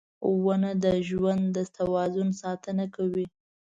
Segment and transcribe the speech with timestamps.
[0.45, 3.25] •ونه د ژوند د توازن ساتنه کوي.